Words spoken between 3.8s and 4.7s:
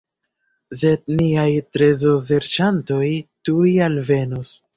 alvenos.